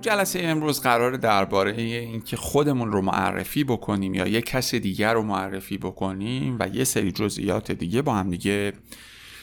جلسه 0.00 0.40
امروز 0.42 0.80
قرار 0.80 1.16
درباره 1.16 1.72
اینکه 1.72 2.36
خودمون 2.36 2.92
رو 2.92 3.02
معرفی 3.02 3.64
بکنیم 3.64 4.14
یا 4.14 4.26
یک 4.26 4.46
کس 4.46 4.74
دیگر 4.74 5.14
رو 5.14 5.22
معرفی 5.22 5.78
بکنیم 5.78 6.56
و 6.60 6.68
یه 6.68 6.84
سری 6.84 7.12
جزئیات 7.12 7.72
دیگه 7.72 8.02
با 8.02 8.14
هم 8.14 8.30
دیگه 8.30 8.72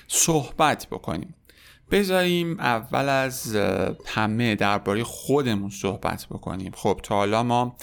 صحبت 0.07 0.87
بکنیم. 0.91 1.35
بذاریم 1.91 2.59
اول 2.59 3.09
از 3.09 3.55
همه 4.05 4.55
درباره 4.55 5.03
خودمون 5.03 5.69
صحبت 5.69 6.25
بکنیم. 6.25 6.71
خب 6.75 6.99
تا 7.03 7.15
حالا 7.15 7.43
ما 7.43 7.75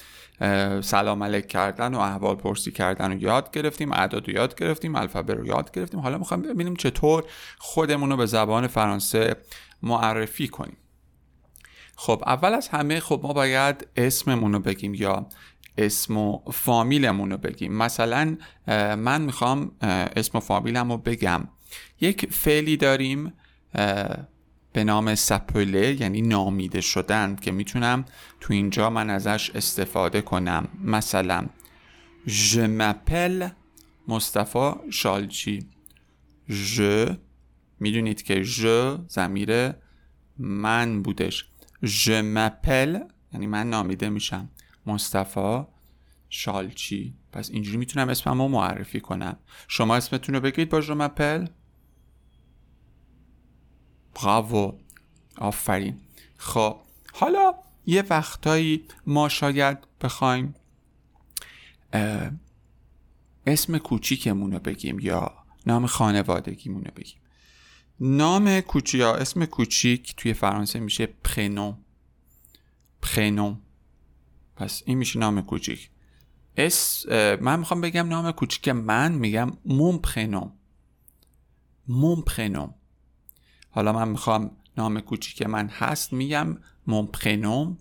سلام 0.81 1.23
علیک 1.23 1.47
کردن 1.47 1.95
و 1.95 1.99
احوال 1.99 2.37
پرسی 2.37 2.73
کردن 2.73 3.13
رو 3.13 3.23
یاد 3.23 3.51
گرفتیم 3.51 3.93
اعداد 3.93 4.29
رو 4.29 4.35
یاد 4.35 4.55
گرفتیم 4.55 4.97
الفبه 4.97 5.35
رو 5.35 5.47
یاد 5.47 5.71
گرفتیم. 5.71 6.01
حالا 6.01 6.19
می‌خوایم 6.19 6.43
ببینیم 6.43 6.77
چطور 6.77 7.25
خودمون 7.59 8.11
رو 8.11 8.17
به 8.17 8.27
زبان 8.27 8.67
فرانسه 8.67 9.37
معرفی 9.83 10.49
کنیم. 10.49 10.77
خب 11.97 12.23
اول 12.27 12.55
از 12.55 12.69
همه 12.69 13.01
خب 13.01 13.21
ما 13.23 13.33
باید 13.33 13.87
اسممون 13.97 14.53
رو 14.53 14.59
بگیم 14.59 14.95
یا 14.95 15.29
اسم 15.79 16.17
و 16.17 16.39
فامیلمون 16.53 17.31
رو 17.31 17.37
بگیم. 17.37 17.73
مثلا 17.73 18.37
من 18.97 19.23
می‌خوام 19.23 19.73
اسم 20.17 20.39
و 20.39 20.41
فامیلم 20.41 20.93
رو 20.93 20.99
بگم. 20.99 21.49
یک 22.01 22.33
فعلی 22.33 22.77
داریم 22.77 23.33
به 24.73 24.85
نام 24.85 25.15
سپله 25.15 26.01
یعنی 26.01 26.23
نامیده 26.23 26.81
شدن 26.81 27.37
که 27.37 27.53
می‌تونم 27.53 28.05
تو 28.41 28.53
اینجا 28.53 28.91
من 28.91 29.11
ازش 29.11 29.51
استفاده 29.51 30.21
کنم. 30.21 30.69
مثلا 30.85 31.47
Je 32.27 32.67
m'appelle 32.79 33.51
مصطفی 34.09 34.71
شالچی. 34.91 35.67
ژ 36.51 36.81
می‌دونید 37.81 38.23
که 38.23 38.43
ژ 38.43 38.67
زمیر 39.09 39.73
من 40.39 41.03
بودش. 41.03 41.49
Je 41.85 42.23
m'appelle 42.23 43.01
یعنی 43.33 43.47
من 43.47 43.71
نامیده 43.71 44.09
میشم. 44.09 44.49
مصطفی 44.87 45.63
شالچی. 46.29 47.15
پس 47.33 47.51
اینجوری 47.51 47.77
می‌تونم 47.77 48.09
اسمم 48.09 48.43
رو 48.43 48.49
معرفی 48.49 49.01
کنم. 49.01 49.37
شما 49.69 49.97
اسمتون 49.97 50.35
رو 50.35 50.41
بگید 50.41 50.69
با 50.69 50.81
Je 50.81 50.85
m'appelle. 50.85 51.51
براوو 54.15 54.79
آفرین. 55.37 56.01
خب 56.37 56.81
حالا 57.13 57.55
یه 57.87 58.03
وقتایی 58.03 58.85
ما 59.07 59.29
شاید 59.29 59.79
بخوایم 60.01 60.55
اسم 63.47 63.79
کوچیکمون 63.79 64.53
رو 64.53 64.59
بگیم 64.59 64.99
یا 64.99 65.33
نام 65.67 65.87
خانوادگیمون 65.87 66.85
رو 66.85 66.91
بگیم. 66.97 67.19
نام 68.01 68.61
کوچیک 68.61 69.01
یا 69.01 69.15
اسم 69.15 69.45
کوچیک 69.45 70.15
توی 70.17 70.35
فرانسه 70.35 70.81
میشه 70.81 71.07
پرنون. 71.07 71.77
پرنون. 73.03 73.61
پس 74.57 74.83
این 74.87 74.99
میشه 74.99 75.19
نام 75.19 75.41
کوچیک. 75.41 75.91
اس 76.57 77.07
من 77.41 77.59
می‌خوام 77.59 77.81
بگم 77.81 78.09
نام 78.09 78.33
کوچیک 78.33 78.69
من 78.69 79.13
میگم 79.13 79.51
مون 79.65 79.99
پرنون. 79.99 80.53
مون 81.89 82.23
پرنون. 82.23 82.75
حالا 83.71 83.93
من 83.93 84.09
می‌خوام 84.09 84.57
نام 84.77 85.01
کوچیک 85.01 85.43
من 85.43 85.69
هست 85.69 86.13
میگم 86.13 86.59
مون 86.87 87.07
پرنون. 87.07 87.79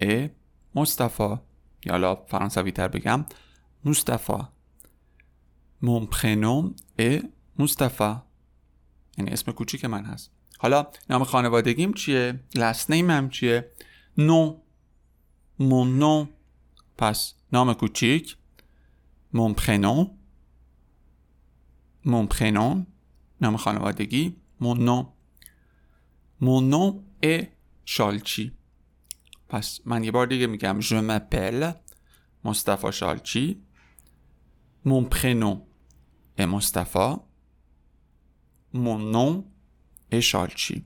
ا 0.00 0.28
مصطفی. 0.74 1.36
یا 1.84 1.92
حالا 1.92 2.14
فرانسوی 2.14 2.72
تر 2.72 2.88
بگم 2.88 3.26
مصطفی. 3.84 4.42
مون 5.82 6.06
پرنون 6.06 6.74
ا 6.98 7.18
مصطفی. 7.58 8.14
یعنی 9.18 9.30
اسم 9.30 9.52
کوچیک 9.52 9.84
من 9.84 10.04
هست. 10.04 10.30
حالا 10.58 10.86
نام 11.10 11.24
خانوادگیم 11.24 11.92
چیه؟ 11.92 12.40
لست 12.54 12.90
نیمم 12.90 13.28
چیه؟ 13.28 13.70
نو 14.18 14.60
مون 15.58 15.98
نو 15.98 16.26
پس 16.98 17.34
نام 17.52 17.74
کوچیک. 17.74 18.36
مون 19.32 19.54
پرنون 19.54 20.10
مون 22.04 22.26
پرنون 22.26 22.86
نام 23.40 23.56
خانوادگی. 23.56 24.36
مون 24.60 24.84
نو 24.84 25.12
مون 26.40 26.68
نو 26.68 27.02
ا 27.22 27.42
شالچی 27.84 28.52
پس 29.48 29.80
من 29.84 30.04
یه 30.04 30.10
بار 30.10 30.26
دیگه 30.26 30.46
میگم. 30.46 30.80
Je 30.80 30.84
m'appelle 30.84 31.74
مصطفی 32.44 32.92
شالچی 32.92 33.62
مون 34.84 35.04
پرنون 35.04 35.62
ا 36.38 36.46
مصطفی 36.46 37.16
mon 38.74 38.98
nom 38.98 39.44
est 40.10 40.20
شالچی 40.20 40.84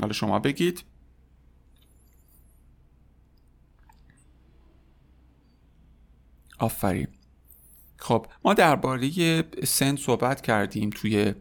حالا 0.00 0.12
شما 0.12 0.38
بگید. 0.38 0.84
آفرین. 6.58 7.08
خب 7.96 8.26
ما 8.44 8.54
درباره 8.54 9.44
سن 9.64 9.96
صحبت 9.96 10.40
کردیم 10.40 10.90
توی 10.90 11.34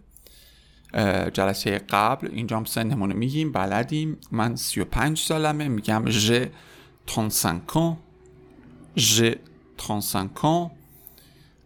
جلسه 1.34 1.80
قبل. 1.80 2.28
اینجا 2.32 2.58
هم 2.58 2.66
سنمون 2.66 3.14
میگیم 3.14 3.52
بلدیم. 3.52 4.18
من 4.32 4.56
35 4.56 5.20
سالمه 5.20 5.68
میگم 5.68 6.10
ژ 6.10 6.32
35 7.08 7.62
ans 7.68 7.98
ژ 8.98 9.24
35 9.78 10.30
ans 10.44 10.72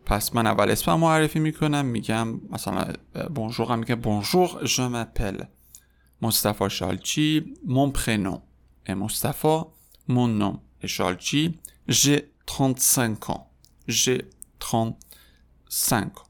پس 0.06 0.36
من 0.36 0.48
اول 0.48 0.72
اسمم 0.72 1.00
معرفی 1.00 1.40
می‌کنم 1.40 1.86
میگم 1.86 2.28
مثلا 2.50 2.94
بونجور 3.36 3.68
هم 3.68 3.80
میگم 3.80 3.96
بونجور 3.96 4.66
je 4.66 4.80
m'appelle 4.94 5.46
مصطفی 6.22 6.70
شالچی 6.70 7.54
mon 7.66 7.92
prénom 7.92 8.40
est 8.86 8.96
مصطفی 8.96 9.62
mon 10.10 10.28
nom 10.42 10.86
شالچی 10.86 11.60
j'ai 11.90 12.20
35 12.48 13.18
ans 13.30 13.42
j'ai 13.88 14.22
35 14.60 16.20
ans. 16.20 16.28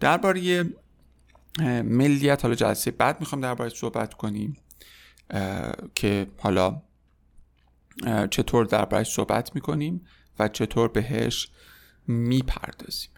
درباره 0.00 0.64
ملیت 1.82 2.42
حالا 2.42 2.54
جلسه 2.54 2.90
بعد 2.90 3.20
می‌خوام 3.20 3.40
درباره 3.40 3.70
صحبت 3.70 4.14
کنیم 4.14 4.56
که 5.94 6.26
حالا 6.38 6.82
چطور 8.30 8.64
درباره 8.64 9.04
صحبت 9.04 9.54
می‌کنیم 9.54 10.06
و 10.38 10.48
چطور 10.48 10.88
بهش 10.88 11.48
می‌پردازیم. 12.06 13.10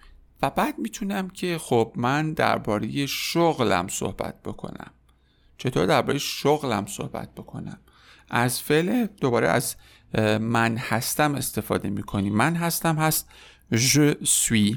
و 0.42 0.50
بعد 0.50 0.78
می‌تونم 0.78 1.30
که 1.30 1.58
خب 1.58 1.92
من 1.96 2.32
درباره 2.32 3.06
شغلم 3.06 3.88
صحبت 3.88 4.42
بکنم. 4.42 4.90
چطور 5.58 5.86
درباره 5.86 6.18
شغلم 6.18 6.86
صحبت 6.86 7.34
بکنم؟ 7.34 7.78
از 8.30 8.60
فعل 8.60 9.06
دوباره 9.06 9.48
از 9.48 9.76
من 10.40 10.76
هستم 10.76 11.34
استفاده 11.34 11.90
می‌کنیم. 11.90 12.34
من 12.34 12.54
هستم 12.54 12.96
هست 12.96 13.28
je 13.72 14.14
suis. 14.24 14.76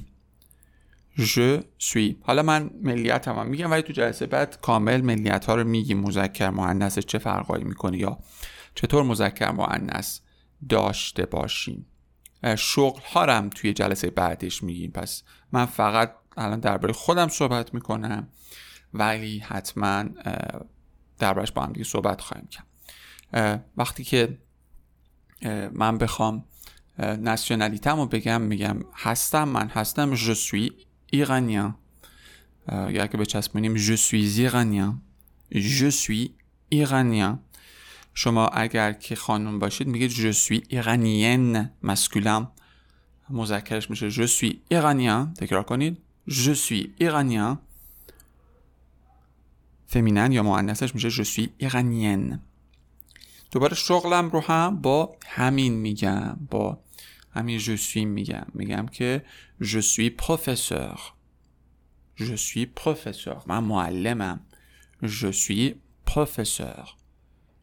Je 1.18 1.64
suis. 1.80 2.16
حالا 2.22 2.44
من 2.44 2.70
ملیت 2.82 3.28
هم, 3.28 3.36
هم 3.36 3.48
میگم 3.48 3.72
ولی 3.72 3.82
تو 3.82 3.94
جلسه 3.94 4.26
بعد 4.26 4.62
کامل 4.62 5.02
ملیت 5.02 5.46
ها 5.46 5.56
رو 5.56 5.64
میگیم. 5.64 6.00
مذکر 6.00 6.50
مؤنث 6.50 7.00
چه 7.00 7.18
فرقایی 7.18 7.64
می‌کنه 7.64 7.98
یا 7.98 8.18
چطور 8.76 9.04
مذکر 9.04 9.52
مؤنث 9.52 10.20
داشته 10.70 11.26
باشیم؟ 11.26 11.86
شغل 12.58 13.02
هارم 13.14 13.50
توی 13.50 13.74
جلسه 13.74 14.10
بعدش 14.10 14.64
میگیم 14.64 14.92
پس 14.92 15.24
من 15.52 15.66
فقط 15.66 16.16
الان 16.38 16.60
درباره 16.60 16.94
خودم 16.94 17.28
صحبت 17.28 17.74
می‌کنم 17.74 18.28
ولی 18.94 19.40
حتما 19.40 20.06
دربارش 21.20 21.52
با 21.52 21.62
هم 21.62 21.74
دیگه 21.74 21.86
صحبت 21.86 22.22
خواهیم 22.22 22.48
کرد. 22.48 22.66
وقتی 23.78 24.04
که 24.04 24.38
من 25.72 25.98
بخوام 25.98 26.46
ناسیونالیتم 27.00 27.96
رو 27.96 28.06
بگم 28.06 28.42
میگم 28.42 28.80
هستم 28.96 29.44
من 29.44 29.68
هستم 29.68 30.16
je 30.16 30.36
suis 30.36 30.72
iranien 31.16 31.74
یا 32.72 33.04
اگه 33.04 33.18
بچسبونیم 33.18 33.78
je 33.78 33.98
suis 33.98 34.50
iranien 34.50 34.94
je 35.54 35.90
suis 35.90 36.30
iranien 36.76 37.38
شما 38.14 38.48
اگر 38.48 38.94
که 38.94 39.16
خانم 39.16 39.60
باشید 39.60 39.88
میگید 39.88 40.12
je 40.12 40.34
suis 40.34 40.62
iranienne 40.74 41.88
masculin 41.88 42.48
مذکرش 43.30 43.90
میشه 43.90 44.10
je 44.10 44.28
suis 44.28 44.74
iranien 44.74 45.34
تکرار 45.38 45.64
کنید 45.64 45.98
je 46.30 46.54
suis 46.54 47.04
iranien 47.04 47.58
فمینن 49.88 50.32
یا 50.32 50.44
مؤنثش 50.44 50.96
میشه 50.96 51.10
je 51.10 51.24
suis 51.24 51.50
iranienne 51.64 52.40
دوباره 53.52 53.76
شغلم 53.76 54.30
رو 54.30 54.40
هم 54.40 54.82
با 54.82 55.16
همین 55.28 55.74
میگم 55.74 56.38
با 56.52 56.80
همین 57.36 57.60
je 57.60 57.78
suis 57.78 57.98
میگم 57.98 58.46
میگم 58.54 58.86
که 58.86 59.26
je 59.62 59.82
suis 59.82 60.10
professeur 60.24 61.00
je 62.16 62.36
suis 62.36 62.66
professeur 62.84 63.48
من 63.48 63.64
معلمم 63.64 64.40
je 65.04 65.32
suis 65.32 65.76
professeur 66.06 66.99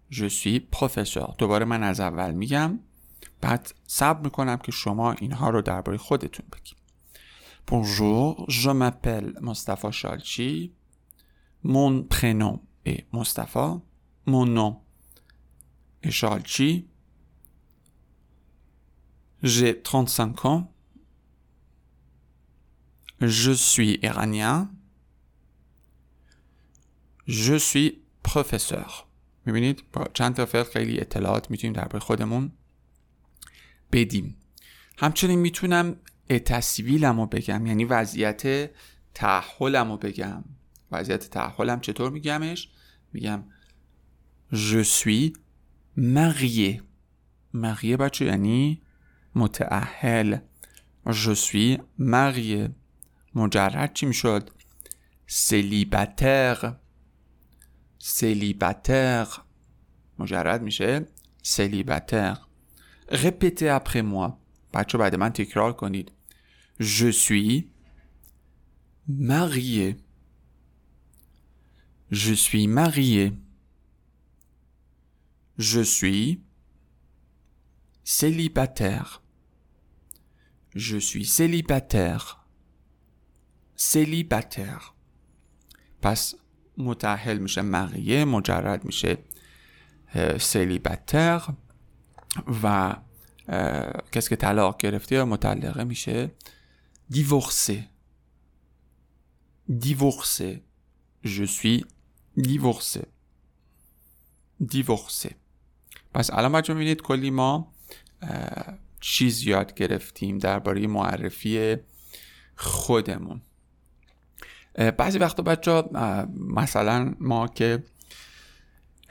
je 0.10 0.26
suis 0.26 0.60
professeur 0.60 1.36
دوباره 1.38 1.66
من 1.66 1.84
از 1.84 2.00
اول 2.00 2.32
میگم 2.32 2.80
بعد 3.42 3.74
صبر 3.88 4.22
میکنم 4.22 4.58
که 4.58 4.72
شما 4.72 5.12
اینها 5.12 5.50
رو 5.50 5.62
درباره 5.62 5.98
خودتون 5.98 6.46
بگید 6.54 6.82
Bonjour, 7.68 8.46
je 8.50 8.70
m'appelle 8.70 9.34
Mustafa 9.40 9.92
Shalchi. 9.92 10.74
Mon 11.64 12.04
prénom 12.04 12.62
est 12.86 13.06
Mustafa. 13.14 13.80
Mon 14.26 14.46
nom 14.46 14.82
est 16.04 16.12
Shalchi. 16.12 16.88
J'ai 19.42 19.82
35 19.82 20.46
ans. 20.46 20.74
Je 23.22 23.52
suis 23.52 24.00
iranien. 24.02 24.70
Je 27.28 27.56
suis 27.56 28.02
professeur. 28.24 29.05
می‌بینید؟ 29.47 29.83
با 29.93 30.07
چند 30.15 30.35
تا 30.35 30.47
فعل 30.47 30.63
خیلی 30.63 31.01
اطلاعات 31.01 31.51
می‌تونیم 31.51 31.73
درباره 31.73 31.99
خودمون 31.99 32.53
بدیم. 33.93 34.37
همچنین 34.99 35.39
می‌تونم 35.39 35.97
تصویلم 36.29 37.21
رو 37.21 37.27
بگم 37.27 37.67
یعنی 37.67 37.85
وضعیت 37.85 38.71
تحولم 39.15 39.91
رو 39.91 39.97
بگم. 39.97 40.45
وضعیت 40.93 41.31
تحولم 41.31 41.81
چطور 41.81 42.11
میگمش؟ 42.11 42.69
میگم 43.13 43.45
je 44.53 44.83
suis 44.83 45.33
marié 45.97 46.81
marié 47.55 47.97
بچه 47.97 48.25
یعنی 48.25 48.83
متعهل 49.35 50.37
je 51.07 51.35
suis 51.35 51.79
marié 52.01 52.71
مجرد 53.35 53.93
چی 53.95 54.07
می‌شد؟ 54.07 54.51
Célibataire 55.29 56.65
célibataire 58.06 59.46
مجرد 60.20 60.62
میشه 60.62 61.08
célibataire 61.44 62.50
répétez 63.12 63.70
après 63.70 64.02
moi 64.02 64.38
بچه 64.74 64.98
بعد 64.98 65.16
من 65.16 65.30
تکرار 65.30 65.74
کنید 65.74 66.12
Je 66.82 67.10
suis 67.10 67.70
marié. 69.08 69.98
Je 72.10 72.34
suis 72.34 72.66
marié. 72.66 73.34
Je 75.60 75.82
suis 75.82 76.42
célibataire. 78.04 79.22
Je 80.74 80.98
suis 80.98 81.24
célibataire. 81.24 82.48
Célibataire. 83.76 84.96
Passe 86.02 86.36
متأهل 86.79 87.39
میشه 87.39 87.61
marié 87.63 88.25
مجرد 88.25 88.85
میشه 88.85 89.19
célibataire 90.53 91.53
و 92.63 92.97
کسی 94.13 94.29
که 94.29 94.37
طلاق 94.37 94.77
گرفته 94.81 95.15
یا 95.15 95.25
مطلقه 95.25 95.85
میشه 95.85 96.31
divorcé. 97.13 97.79
Divorcé. 99.71 100.51
Je 101.25 101.45
suis 101.45 101.85
divorcé. 102.39 103.05
divorcé. 104.73 105.35
پس 106.15 106.31
الان 106.33 106.53
بچه 106.53 106.75
می‌بینید 106.75 107.03
کلی 107.03 107.31
ما 107.31 107.73
چیز 109.01 109.43
یاد 109.43 109.75
گرفتیم 109.75 110.39
درباره 110.39 110.87
معرفی 110.87 111.77
خودمون 112.57 113.43
بعضی 114.77 115.19
وقتا 115.19 115.43
بچه 115.43 115.83
مثلا 116.57 117.15
ما 117.21 117.49
که 117.49 117.85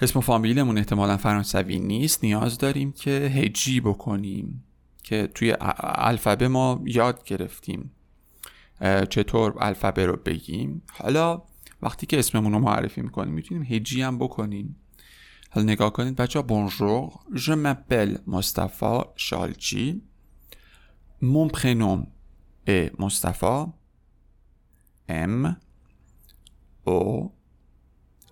اسم 0.02 0.20
و 0.20 0.22
فامیلمون 0.22 0.78
احتمالا 0.78 1.18
فرانسوی 1.18 1.80
نیست 1.80 2.24
نیاز 2.24 2.58
داریم 2.58 2.92
که 2.92 3.12
هجی 3.12 3.80
بکنیم 3.80 4.64
که 5.04 5.28
توی 5.28 5.56
الفبه 5.80 6.48
ما 6.48 6.82
یاد 6.86 7.24
گرفتیم. 7.24 7.92
چطور 9.10 9.64
الفبه 9.64 10.06
رو 10.06 10.18
بگیم. 10.26 10.82
حالا 10.92 11.42
وقتی 11.82 12.06
که 12.06 12.20
اسممون 12.20 12.54
رو 12.54 12.60
معرفی 12.60 13.02
می‌کنیم 13.02 13.34
می‌تونیم 13.34 13.64
هجی 13.64 14.02
هم 14.02 14.18
بکنیم. 14.18 14.76
حالا 15.50 15.68
نگاه 15.68 15.94
کنید 15.94 16.16
بچه 16.16 16.40
ها 16.40 16.44
بونجور 16.44 17.10
je 17.34 17.56
m'appelle 17.56 18.20
مصطفی 18.28 19.00
شالچی 19.16 20.02
prénom 21.54 22.08
est 22.68 23.00
مصطفی 23.00 23.66
M 25.08 25.56
O 26.86 27.32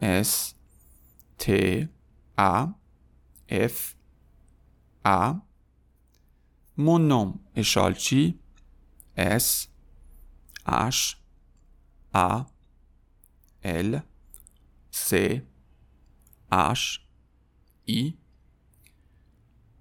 S 0.02 0.56
T 1.38 1.88
A 2.38 2.68
F 3.50 3.96
A. 5.06 5.36
Mon 6.78 7.00
nom 7.00 7.40
est 7.56 7.68
Shalchi. 7.74 8.40
S 9.16 9.68
H 10.66 11.18
A 12.14 12.46
L 13.64 14.02
C 14.92 15.42
H 16.52 17.00
I. 17.88 18.14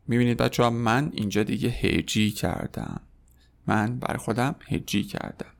می‌بینید 0.06 0.36
بچه 0.36 0.62
ها 0.62 0.70
من 0.70 1.10
اینجا 1.12 1.42
دیگه 1.42 1.68
هجی 1.68 2.30
کردم. 2.30 3.00
من 3.66 3.98
بر 3.98 4.16
خودم 4.16 4.56
هجی 4.68 5.04
کردم. 5.04 5.51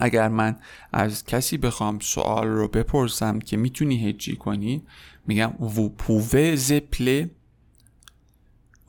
اگر 0.00 0.28
من 0.28 0.56
از 0.92 1.24
کسی 1.24 1.58
بخوام 1.58 1.98
سوال 1.98 2.48
رو 2.48 2.68
بپرسم 2.68 3.38
که 3.38 3.56
می‌تونی 3.56 4.08
هجی 4.08 4.36
کنی 4.36 4.82
میگم 5.26 5.52
vous 5.60 6.02
pouvez 6.02 6.70
appeler 6.70 7.26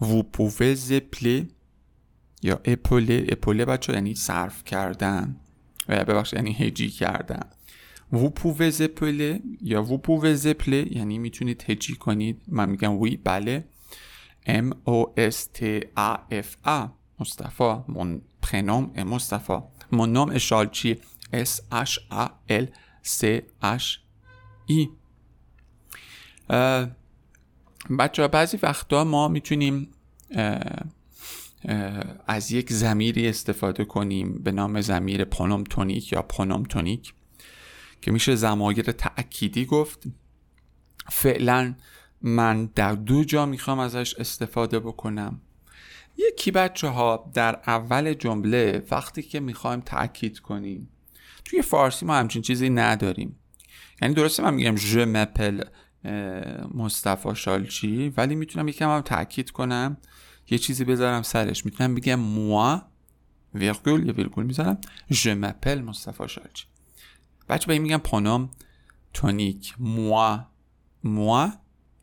vous 0.02 0.24
pouvez 0.38 0.92
appeler 0.92 1.44
یا 2.42 2.60
اپوله 2.66 3.26
اپوله 3.30 3.66
بچه 3.66 3.94
یعنی 3.94 4.16
صرف 4.16 4.64
کردن 4.64 5.36
ببخشید 5.90 6.40
یعنی 6.40 6.54
هجی 6.54 6.90
کردن. 6.90 7.44
vous 8.14 8.30
pouvez 8.40 8.82
appeler 8.82 9.42
یا 9.62 9.86
vous 9.86 10.00
pouvez 10.08 10.46
appeler 10.54 10.92
یعنی 10.92 11.18
می‌تونید 11.18 11.64
هجی 11.68 11.96
کنید. 11.96 12.42
من 12.48 12.70
میگم 12.70 13.02
وی 13.02 13.18
بله. 13.18 13.64
M 14.48 14.74
O 14.88 15.06
S 15.18 15.38
T 15.58 15.82
A 15.98 16.18
F 16.32 16.68
A 16.68 16.90
مصطفی 17.20 17.74
prénom 18.42 18.84
est 18.96 19.06
مصطفی. 19.06 19.60
Mon 19.92 20.08
nom 20.08 20.32
est 20.32 20.44
Shalchi 20.50 20.92
S 21.34 21.62
H 21.72 21.94
A 22.12 22.26
L 22.50 22.66
C 23.04 23.42
H 23.62 23.88
I. 24.70 24.90
بچه 28.00 28.28
بعضی 28.28 28.58
وقتا 28.58 29.04
ما 29.04 29.28
می‌تونیم 29.28 29.92
از 32.28 32.52
یک 32.52 32.74
زمیری 32.74 33.28
استفاده 33.28 33.86
کنیم 33.86 34.44
به 34.44 34.52
نام 34.52 34.82
زمیر 34.82 35.24
تونیک 35.64 36.14
یا 36.14 36.22
تونیک 36.70 37.14
که 38.02 38.12
میشه 38.12 38.36
زمایر 38.36 38.92
تأکیدی 38.92 39.66
گفت. 39.66 40.04
فعلا 41.10 41.76
من 42.22 42.66
در 42.66 42.96
دو 42.96 43.24
جا 43.24 43.46
می‌خوام 43.46 43.80
ازش 43.80 44.14
استفاده 44.14 44.80
بکنم. 44.80 45.42
یکی 46.28 46.52
بچه 46.52 46.88
ها 46.88 47.32
در 47.34 47.60
اول 47.68 48.14
جمله 48.14 48.84
وقتی 48.92 49.22
که 49.22 49.40
می‌خوایم 49.40 49.80
تأکید 49.80 50.40
کنیم 50.40 50.90
توی 51.46 51.62
فارسی 51.62 52.06
ما 52.06 52.16
همچین 52.16 52.42
چیزی 52.42 52.70
نداریم. 52.70 53.40
یعنی 54.02 54.14
درسته 54.14 54.44
من 54.44 54.54
میگم 54.54 54.76
je 54.76 54.98
m'appelle 54.98 55.64
مصطفی 56.74 57.36
شالچی 57.36 58.14
ولی 58.18 58.36
می‌تونم 58.36 58.68
یکم 58.68 58.90
هم 58.90 59.02
تاکید 59.02 59.52
کنم 59.52 59.98
یه 60.50 60.58
چیزی 60.58 60.86
بذارم 60.86 61.22
سرش. 61.22 61.66
می‌تونم 61.66 61.96
بگم 61.96 62.20
moi 62.20 62.82
ویرگول 63.54 64.06
یه 64.08 64.14
ویرگول 64.14 64.46
می‌ذارم. 64.46 64.78
je 65.12 65.28
m'appelle 65.28 65.82
مصطفی 65.82 66.28
شالچی. 66.28 66.66
بچه 67.50 67.68
به 67.68 67.80
میگم 67.80 67.98
پانام 67.98 68.50
تونیک 69.14 69.76
موا 69.80 70.46
موا 71.04 71.50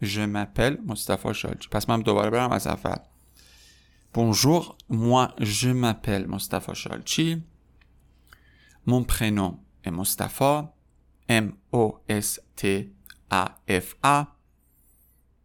ژ 0.02 0.18
مپل 0.18 0.76
مصطفی 0.86 1.34
شالچی. 1.34 1.68
پس 1.68 1.88
من 1.90 2.00
دوباره 2.00 2.30
برم 2.30 2.50
از 2.50 2.66
اول. 2.66 2.96
Bonjour, 4.16 4.76
moi 4.88 5.34
je 5.38 5.68
m'appelle 5.68 6.26
Mustafa 6.26 6.72
Shalchi. 6.72 7.42
Mon 8.86 9.04
prénom 9.04 9.60
est 9.84 9.90
Mustafa. 9.90 10.74
M-O-S-T-A-F-A. 11.28 11.66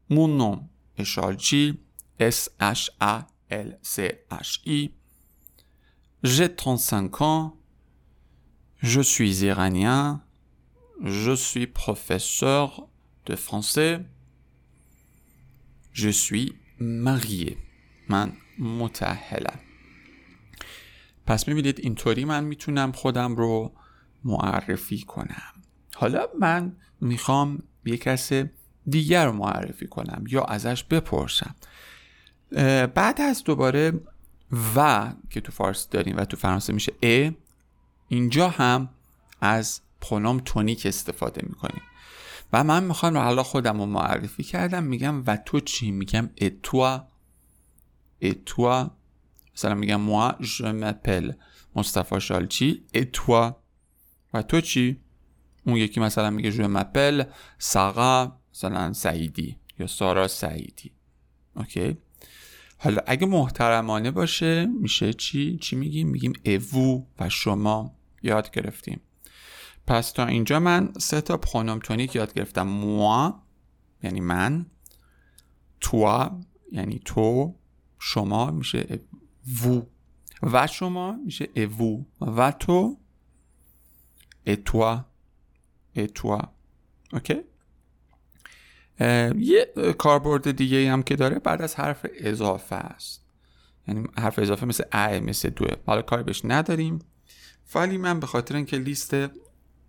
Mon 0.08 0.30
nom 0.30 0.70
est 0.98 1.04
Shalchi. 1.04 1.82
S-H-A-L-C-H-I. 2.18 4.94
J'ai 6.24 6.56
35 6.56 7.22
ans. 7.22 7.58
Je 8.78 9.02
suis 9.02 9.44
iranien. 9.44 10.24
Je 11.04 11.36
suis 11.36 11.68
professeur 11.68 12.88
de 13.26 13.36
français. 13.36 14.00
Je 15.92 16.08
suis 16.08 16.56
marié. 16.80 17.58
متحلم 18.62 19.60
پس 21.26 21.48
می‌بینید 21.48 21.80
اینطوری 21.80 22.26
من 22.26 22.44
می‌تونم 22.44 22.92
خودم 22.92 23.36
رو 23.36 23.74
معرفی 24.24 25.02
کنم. 25.02 25.54
حالا 25.96 26.28
من 26.40 26.76
می‌خوام 27.02 27.64
یه 27.86 27.98
کس 27.98 28.32
دیگر 28.88 29.26
رو 29.26 29.32
معرفی 29.32 29.88
کنم 29.88 30.24
یا 30.28 30.44
ازش 30.44 30.84
بپرسم. 30.84 31.56
بعد 32.96 33.22
از 33.22 33.44
دوباره 33.44 33.94
و 34.76 35.12
که 35.30 35.42
تو 35.42 35.52
فارسی 35.52 35.88
داریم 35.92 36.18
و 36.18 36.26
تو 36.26 36.38
فرانسه 36.38 36.74
میشه 36.74 36.94
ا 37.04 37.32
اینجا 38.08 38.50
هم 38.50 38.90
از 39.42 39.82
پرونوم 40.02 40.40
تونیک 40.46 40.86
استفاده 40.86 41.42
می‌کنیم. 41.50 41.82
و 42.54 42.64
من 42.64 42.84
می‌خوام 42.84 43.18
حالا 43.18 43.44
خودم 43.44 43.78
رو 43.78 43.86
معرفی 43.86 44.44
کردم 44.44 44.84
میگم 44.84 45.24
و 45.28 45.38
تو 45.38 45.60
چی؟ 45.60 45.92
میگم 45.92 46.30
اتوا 46.42 47.11
اتوا 48.22 48.92
مثلا 49.54 49.76
میگم 49.76 50.08
moi 50.08 50.44
je 50.44 50.64
m'appelle 50.64 51.34
مصطفی 51.76 52.22
شالچی 52.22 52.84
اتوا 52.94 53.56
و 54.34 54.42
تو 54.42 54.62
چی 54.62 55.00
اون 55.66 55.76
یکی 55.78 56.00
مثلا 56.00 56.30
میگه 56.30 56.52
je 56.52 56.78
m'appelle 56.78 57.26
ساقا 57.58 58.32
مثلا 58.54 58.94
سعیدی 58.94 59.58
یا 59.80 59.88
سارا 59.88 60.28
سعیدی 60.28 60.92
اوکی 61.56 61.98
حالا 62.84 63.02
اگه 63.08 63.28
محترمانه 63.28 64.12
باشه 64.12 64.66
میشه 64.66 65.14
چی؟ 65.14 65.58
چی 65.58 65.76
میگیم؟ 65.76 66.08
میگیم 66.08 66.34
اوو 66.46 67.06
و 67.20 67.30
شما 67.30 67.96
یاد 68.24 68.52
گرفتیم. 68.52 69.02
پس 69.88 70.12
تا 70.12 70.26
اینجا 70.26 70.60
من 70.60 70.94
سه 71.00 71.22
تا 71.22 71.38
پرونوم 71.38 71.80
تونیک 71.80 72.16
یاد 72.16 72.34
گرفتم. 72.34 72.68
موا 72.68 73.40
یعنی 74.04 74.20
من. 74.20 74.66
توا 75.82 76.40
یعنی 76.72 77.02
تو. 77.06 77.56
شما 78.04 78.52
میشه 78.52 79.00
وو. 79.64 79.82
و 80.44 80.68
شما 80.68 81.12
میشه 81.26 81.48
اوو 81.56 82.04
و 82.22 82.52
تو 82.52 82.98
اتوا 84.48 85.06
اتوا 85.96 86.42
اوکی؟ 87.14 87.42
یه 89.36 89.74
کاربرد 89.98 90.52
دیگه 90.52 90.92
هم 90.92 91.04
که 91.04 91.16
داره 91.16 91.40
بعد 91.40 91.62
از 91.62 91.76
حرف 91.76 92.06
اضافه 92.14 92.76
است. 92.76 93.26
یعنی 93.88 94.08
حرف 94.18 94.40
اضافه 94.40 94.66
مثل 94.66 94.84
ا 94.92 95.20
مثل 95.20 95.50
دوه 95.50 95.76
حالا 95.86 96.02
کاری 96.02 96.24
بهش 96.24 96.42
نداریم. 96.46 97.00
ولی 97.76 97.98
من 97.98 98.20
به 98.20 98.28
خاطر 98.28 98.56
اینکه 98.56 98.78
لیست 98.78 99.16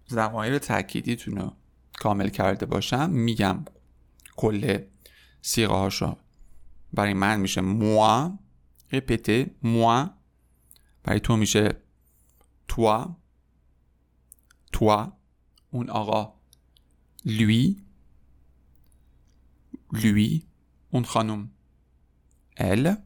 زمایر 0.07 0.59
تأکیدیتون 0.59 1.37
رو 1.37 1.52
کامل 1.99 2.28
کرده 2.28 2.66
باشم 2.66 3.11
میگم 3.11 3.64
کل 4.37 4.78
سیغه 5.42 5.75
هاشو 5.75 6.16
برای 6.92 7.14
من 7.14 7.40
میشه 7.40 7.61
موا. 7.61 8.38
رپته 8.92 9.50
موا. 9.62 10.11
برای 11.04 11.20
تو 11.20 11.37
میشه 11.37 11.76
توا. 12.68 13.16
توا. 14.72 15.12
اون 15.70 15.90
آقا. 15.90 16.34
لوی. 17.25 17.76
لوی. 19.92 20.42
اون 20.90 21.04
خانم. 21.04 21.50
ال. 22.58 22.96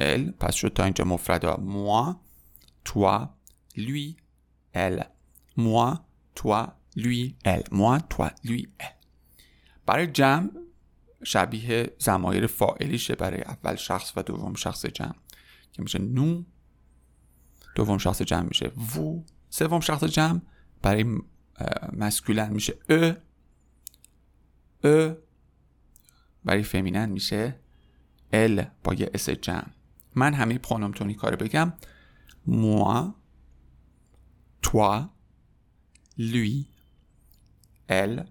ال. 0.00 0.30
پس 0.30 0.54
شد 0.54 0.68
تا 0.68 0.84
اینجا 0.84 1.04
مفرد 1.04 1.46
موا. 1.46 2.16
توا. 2.84 3.28
لوی. 3.76 4.16
ال. 4.74 5.04
موا. 5.56 5.94
توا. 6.34 6.66
لوی. 6.96 7.36
ال. 7.44 7.62
موا. 7.72 7.98
توا. 7.98 8.30
لوی. 8.44 8.66
ال. 8.80 8.92
برای 9.86 10.06
جمع 10.06 10.50
شبیه 11.24 11.96
زمایر 11.98 12.46
فائلیشه 12.46 13.14
برای 13.14 13.42
اول 13.42 13.76
شخص 13.76 14.12
و 14.16 14.22
دوم 14.22 14.54
شخص 14.54 14.86
جمع 14.86 15.14
که 15.72 15.82
میشه 15.82 15.98
نو 15.98 16.42
دوم 17.74 17.98
شخص 17.98 18.22
جمع 18.22 18.42
میشه 18.48 18.72
وو 18.96 19.24
سوم 19.50 19.80
شخص 19.80 20.04
جمع 20.04 20.40
برای 20.82 21.04
مسکولن 21.92 22.52
میشه 22.52 22.74
ا 22.88 23.12
ا 24.84 25.14
برای 26.44 26.62
فمینن 26.62 27.08
میشه 27.08 27.60
ال 28.32 28.64
با 28.84 28.94
یه 28.94 29.10
اس 29.14 29.30
جمع. 29.30 29.66
من 30.14 30.34
همه 30.34 30.58
پرونوم 30.58 30.92
تونی 30.92 31.14
کار 31.14 31.36
بگم. 31.36 31.72
موا 32.46 33.14
toi 34.62 35.08
lui 36.18 36.66
elle 37.88 38.26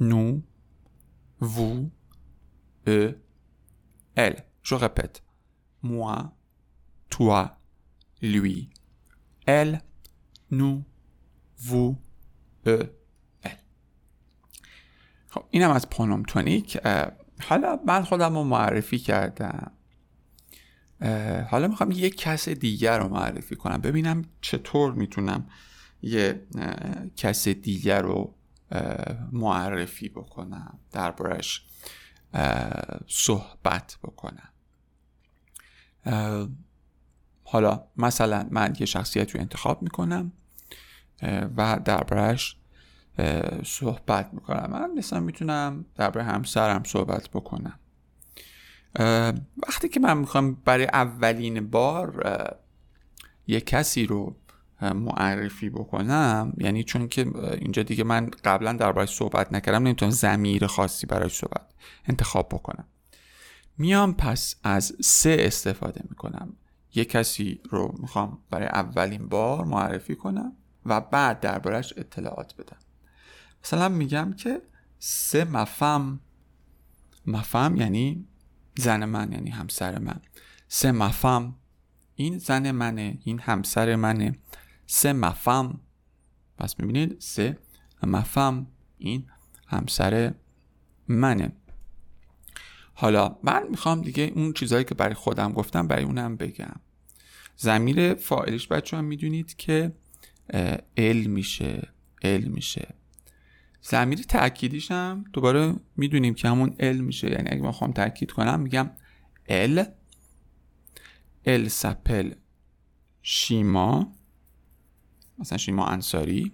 nous 0.00 0.42
vous 1.40 1.90
eux 2.86 3.22
elle 4.14 4.44
je 4.62 4.74
répète. 4.74 5.22
Moi 5.82 6.32
toi 7.10 7.58
lui. 8.22 8.70
Elle 9.46 9.80
nous 10.50 10.84
vous 11.58 11.96
eux 12.66 12.86
خب 15.28 15.44
اینم 15.50 15.70
از 15.70 15.90
پرونوم 15.90 16.22
تونیک 16.22 16.78
حالا 17.40 17.78
من 17.86 18.04
خودم 18.04 18.34
رو 18.34 18.44
معرفی 18.44 18.98
کردم. 18.98 19.72
حالا 21.50 21.68
می‌خوام 21.68 21.90
یک 21.90 22.16
کس 22.16 22.48
دیگر 22.48 22.98
رو 22.98 23.08
معرفی 23.08 23.56
کنم. 23.56 23.80
ببینم 23.80 24.22
چطور 24.40 24.92
می‌تونم 24.92 25.48
یه 26.02 26.46
کس 27.16 27.48
دیگر 27.48 28.02
رو 28.02 28.34
معرفی 29.32 30.08
بکنم 30.08 30.78
دربارش 30.92 31.66
صحبت 33.06 33.98
بکنم. 34.02 34.48
حالا 37.44 37.84
مثلا 37.96 38.48
من 38.50 38.76
یه 38.78 38.86
شخصیت 38.86 39.34
رو 39.34 39.40
انتخاب 39.40 39.82
می‌کنم 39.82 40.32
و 41.56 41.80
دربارش 41.84 42.56
صحبت 43.64 44.34
می‌کنم. 44.34 44.70
من 44.70 44.90
مثلا 44.94 45.20
می‌تونم 45.20 45.84
درباره 45.94 46.26
همسرم 46.26 46.82
صحبت 46.84 47.28
بکنم. 47.28 47.78
وقتی 49.68 49.88
که 49.88 50.00
من 50.00 50.18
می‌خوام 50.18 50.54
برای 50.54 50.84
اولین 50.84 51.70
بار 51.70 52.26
یه 53.46 53.60
کسی 53.60 54.06
رو 54.06 54.36
معرفی 54.82 55.70
بکنم. 55.70 56.52
یعنی 56.58 56.84
چون 56.84 57.08
که 57.08 57.26
اینجا 57.60 57.82
دیگه 57.82 58.04
من 58.04 58.30
قبلا 58.44 58.72
درباره 58.72 59.06
صحبت 59.06 59.52
نکردم 59.52 59.82
نمی‌تونم 59.82 60.10
زمیر 60.10 60.66
خاصی 60.66 61.06
برای 61.06 61.28
صحبت 61.28 61.66
انتخاب 62.04 62.48
بکنم. 62.48 62.84
میام 63.78 64.14
پس 64.14 64.54
از 64.62 64.96
سه 65.00 65.36
استفاده 65.40 66.00
می‌کنم. 66.08 66.56
یه 66.94 67.04
کسی 67.04 67.60
رو 67.70 67.94
می‌خوام 67.98 68.38
برای 68.50 68.66
اولین 68.66 69.28
بار 69.28 69.64
معرفی 69.64 70.16
کنم 70.16 70.52
و 70.86 71.00
بعد 71.00 71.40
دربارش 71.40 71.94
اطلاعات 71.96 72.54
بدم. 72.56 72.78
مثلا 73.64 73.88
میگم 73.88 74.32
که 74.32 74.62
سه 74.98 75.44
مفهم 75.44 76.20
مفهم 77.26 77.76
یعنی 77.76 78.26
زن 78.76 79.04
من 79.04 79.32
یعنی 79.32 79.50
همسر 79.50 79.98
من. 79.98 80.20
سه 80.68 80.92
مفهم 80.92 81.54
این 82.14 82.38
زن 82.38 82.70
منه 82.70 83.18
این 83.24 83.38
همسر 83.38 83.96
منه. 83.96 84.32
سه 84.92 85.12
مفهم 85.12 85.80
پس 86.58 86.80
می‌بینید 86.80 87.16
سه 87.20 87.58
مفهم 88.02 88.66
این 88.98 89.26
همسر 89.66 90.34
منه. 91.08 91.52
حالا 92.94 93.38
من 93.42 93.62
می‌خوام 93.70 94.02
دیگه 94.02 94.32
اون 94.34 94.52
چیزهایی 94.52 94.84
که 94.84 94.94
برای 94.94 95.14
خودم 95.14 95.52
گفتم 95.52 95.86
برای 95.86 96.04
اونم 96.04 96.36
بگم. 96.36 96.80
زمیر 97.56 98.14
فاعلش 98.14 98.68
بچه 98.68 98.96
هم 98.96 99.04
می‌دونید 99.04 99.56
که 99.56 99.92
ال 100.96 101.16
میشه. 101.16 101.88
ال 102.22 102.44
میشه. 102.44 102.94
زمیر 103.82 104.22
تأکیدیش 104.22 104.90
هم 104.90 105.24
دوباره 105.32 105.74
می‌دونیم 105.96 106.34
که 106.34 106.48
همون 106.48 106.76
ال 106.80 106.96
میشه. 106.96 107.30
یعنی 107.30 107.48
اگه 107.50 107.72
خواهم 107.72 107.92
تأکید 107.92 108.32
کنم 108.32 108.60
میگم 108.60 108.90
elle 109.48 109.84
elle 111.44 111.68
s'appelle 111.68 112.34
شیما. 113.22 114.19
مثلا 115.40 115.58
شیما 115.58 115.86
انصاری 115.86 116.52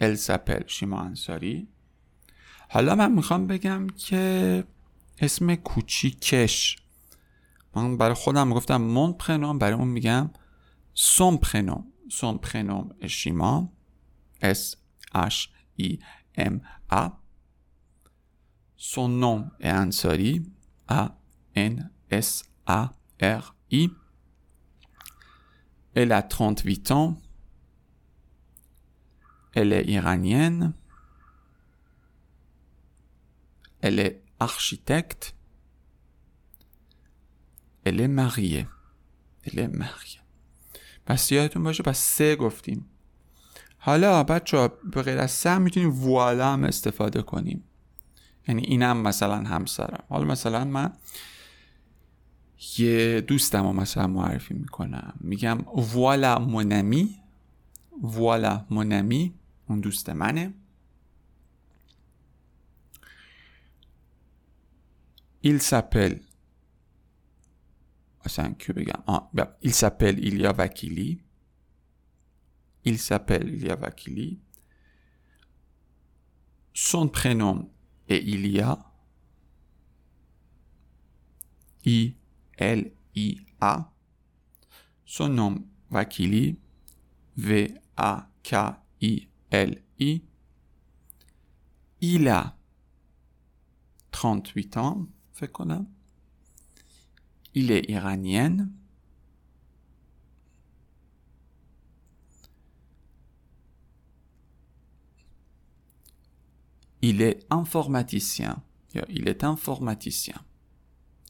elle 0.00 0.14
s'appelle 0.14 0.66
شیما 0.66 1.00
انصاری 1.00 1.68
حالا 2.68 2.94
من 2.94 3.12
می‌خوام 3.12 3.46
بگم 3.46 3.86
که 3.86 4.64
اسم 5.18 5.54
کوچیکش 5.54 6.76
من 7.76 7.96
برای 7.96 8.14
خودم 8.14 8.50
گفتم 8.50 8.76
mon 8.76 9.12
prénom 9.12 9.58
برای 9.58 9.74
اون 9.74 9.88
میگم 9.88 10.30
son 10.94 11.36
prénom 11.36 11.84
son 12.08 12.38
prénom 12.38 12.90
شیما 13.06 13.72
S 14.42 14.76
H 15.14 15.48
I 15.76 15.98
M 16.36 16.60
A. 16.90 17.10
Son 18.76 19.08
nom 19.08 19.50
est 19.60 19.70
Ansari, 19.70 20.42
A 20.88 21.16
N 21.54 21.90
S 22.10 22.44
A 22.66 22.92
R 23.20 23.54
I. 23.70 23.90
Elle 25.94 26.12
a 26.12 26.22
38 26.28 26.90
ans. 26.90 27.16
Elle 29.54 29.72
est 29.72 29.86
iranienne. 29.96 30.74
Elle 33.86 33.98
est 34.06 34.16
architecte. 34.40 35.24
Elle 37.84 38.00
est 38.00 38.12
mariée. 38.22 38.66
Elle 39.44 39.58
est 39.58 39.72
mariée. 39.82 40.20
پس 41.06 41.32
یادتون 41.32 41.62
باشه 41.62 41.82
پس 41.82 41.98
سه 41.98 42.36
گفتیم. 42.36 42.84
حالا 43.78 44.22
بچه 44.22 44.68
به 44.92 45.02
غیر 45.02 45.18
از 45.18 45.30
سه 45.30 45.58
می‌تونیم 45.58 45.90
والا 45.90 46.52
هم 46.52 46.64
استفاده 46.64 47.22
کنیم. 47.22 47.64
یعنی 48.48 48.62
اینم 48.62 48.96
مثلا 48.96 49.36
همسرم. 49.36 50.04
حالا 50.08 50.24
مثلا 50.24 50.64
من 50.64 50.92
یه 52.78 53.20
دوستم 53.20 53.62
رو 53.62 53.72
مثلا 53.72 54.06
معرفی 54.06 54.54
می‌کنم. 54.54 55.14
میگم 55.20 55.58
والا 55.94 56.38
منمی 56.38 57.20
والا 58.02 58.66
منمی 58.70 59.34
اون 59.67 59.79
دوست 59.79 60.09
منه 60.09 60.53
il 65.43 65.59
s'appelle 65.59 66.19
مثلا 68.25 68.53
که 68.53 68.73
بگم 68.73 69.03
il 69.65 69.71
s'appelle 69.73 70.19
Ilya 70.19 70.51
Vakili 70.51 71.21
il 72.85 72.97
s'appelle 72.97 73.47
Ilya 73.49 73.75
Vakili 73.75 74.39
son 76.73 77.07
prénom 77.09 77.69
est 78.07 78.23
Ilya 78.35 78.85
I 81.85 82.15
L 82.57 82.91
I 83.15 83.41
A 83.61 83.91
son 85.05 85.29
nom 85.29 85.55
Vakili 85.89 86.57
V 87.37 87.73
A 89.53 89.65
K 89.65 89.69
I 89.69 89.71
L 89.71 89.83
I 89.99 90.21
il 92.01 92.27
a 92.27 92.57
38 94.11 94.77
ans 94.77 95.07
fait 95.33 95.51
qu'on 95.51 95.69
a 95.69 95.81
il 97.55 97.71
est 97.71 97.89
iranien. 97.89 98.69
Il 107.01 107.21
est 107.21 107.45
informaticien. 107.49 108.61
Il 109.09 109.27
est 109.27 109.43
informaticien. 109.43 110.35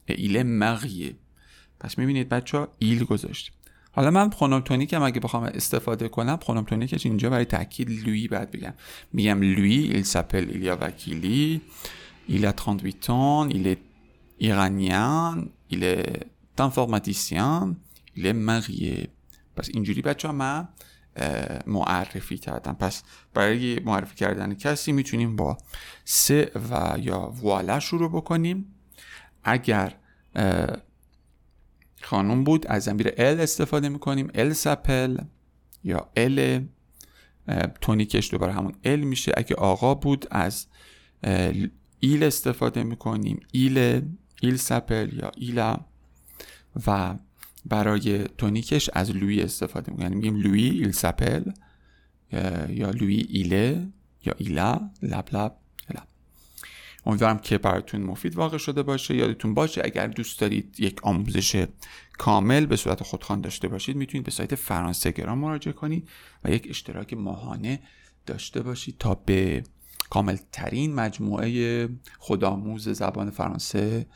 Et 0.08 0.24
il 0.26 0.36
est 0.36 0.44
marié. 0.44 1.20
پس 1.80 1.98
میبینید 1.98 2.30
بچه 2.30 2.58
ها 2.58 2.68
ایل 2.80 3.04
گذاشت 3.04 3.54
حالا 3.97 4.11
من 4.11 4.31
پرونوم 4.31 4.61
اگه 5.03 5.21
بخوام 5.21 5.43
استفاده 5.43 6.09
کنم 6.09 6.37
پرونوم 6.37 6.65
تونیکش 6.65 7.07
اینجا 7.07 7.31
برای 7.31 7.45
تاکید 7.45 7.91
لوی 7.91 8.29
بعد 8.29 8.51
بگم. 8.51 8.75
میگم 9.13 9.41
لوی 9.41 10.05
s'appelle 10.05 10.49
Ilya 10.57 10.77
Vakili 10.77 11.61
il 12.29 12.47
a 12.47 12.53
38 12.53 13.11
ans 13.11 13.49
il 13.49 13.67
est 13.67 13.79
informaticien 16.59 17.77
il 18.17 18.27
est 18.27 18.33
marié. 18.33 19.09
پس 19.57 19.69
اینجوری 19.75 20.03
بچه 20.03 20.31
من 20.31 20.69
معرفی 21.67 22.39
کردم. 22.39 22.73
پس 22.73 23.03
برای 23.35 23.81
معرفی 23.81 24.15
کردن 24.15 24.55
کسی 24.55 24.93
می‌تونیم 24.93 25.37
با 25.37 25.59
c'est 26.05 26.51
و 26.71 26.99
یا 26.99 27.33
voilà 27.43 27.81
شروع 27.81 28.11
بکنیم. 28.11 28.75
اگر 29.45 29.95
خانم 32.05 32.45
بود. 32.45 32.67
از 32.67 32.85
ضمیر 32.85 33.09
elle 33.19 33.41
استفاده 33.41 33.89
می‌کنیم. 33.89 34.31
elle 34.35 34.53
s'appelle 34.53 35.17
یا 35.85 36.09
elle. 36.17 36.65
tonique 37.81 38.20
ش 38.20 38.31
دوباره 38.31 38.53
همون 38.53 38.73
elle 38.85 39.01
میشه. 39.01 39.33
اگه 39.37 39.57
آقا 39.57 39.95
بود 39.95 40.27
از 40.31 40.67
il 42.01 42.25
استفاده 42.25 42.83
می‌کنیم. 42.83 43.41
il 43.53 44.03
il 44.43 44.57
s'appelle 44.57 45.11
یا 45.13 45.33
il 45.37 45.63
a 45.63 45.77
و 46.87 47.15
برای 47.67 48.25
تونیکش 48.25 48.91
از 48.93 49.11
لوی 49.11 49.43
استفاده 49.43 49.93
می‌کنیم. 49.93 50.03
یعنی 50.03 50.15
میگیم 50.15 50.37
لوی 50.37 50.69
ایل 50.69 50.93
سپل 50.93 51.43
یا 52.69 52.91
لوی 52.91 53.27
ایله 53.29 53.87
یا 54.27 54.35
ایلا. 54.39 54.91
لب 55.03 55.29
لب. 55.33 55.57
امیدوارم 57.07 57.39
که 57.39 57.59
براتون 57.59 58.03
مفید 58.03 58.37
واقع 58.37 58.59
شده 58.59 58.83
باشه. 58.83 59.17
یادتون 59.17 59.55
باشه 59.55 59.83
اگر 59.85 60.07
دوست 60.07 60.41
دارید 60.41 60.81
یک 60.81 61.05
آموزش 61.05 61.67
کامل 62.19 62.67
به 62.67 62.77
صورت 62.77 63.03
خودخوان 63.03 63.41
داشته 63.41 63.69
باشید 63.69 63.97
می‌تونید 63.97 64.25
به 64.25 64.31
سایت 64.31 64.55
فرانسه 64.55 65.11
گرام 65.11 65.39
مراجعه 65.39 65.73
کنید 65.73 66.09
و 66.45 66.51
یک 66.51 66.67
اشتراک 66.71 67.15
ماهانه 67.15 67.81
داشته 68.27 68.63
باشید 68.63 68.97
تا 68.99 69.15
به 69.15 69.63
کامل 70.11 70.37
ترین 70.53 70.95
مجموعه 70.95 71.89
خودآموز 72.19 72.89
زبان 72.89 73.31
فرانسه 73.31 74.07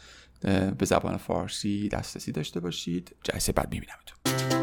به 0.78 0.86
زبان 0.86 1.16
فارسی 1.16 1.88
دسترسی 1.88 2.32
داشته 2.32 2.60
باشید. 2.60 3.16
جلسه 3.22 3.52
بعد 3.52 3.72
میبینمتون. 3.72 4.57